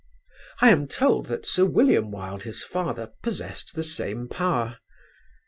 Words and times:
(I 0.61 0.71
am 0.71 0.87
told 0.87 1.27
that 1.27 1.45
Sir 1.45 1.63
William 1.63 2.09
Wilde, 2.09 2.41
his 2.41 2.63
father, 2.63 3.11
possessed 3.21 3.75
the 3.75 3.83
same 3.83 4.27
power.) 4.27 4.79